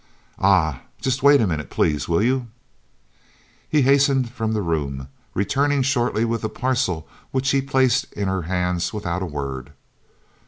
[0.39, 0.81] "Ah!
[0.99, 2.47] Just wait a minute, please, will you?"
[3.69, 8.41] He hastened from the room, returning shortly with a parcel which he placed in her
[8.49, 9.73] hands without a word.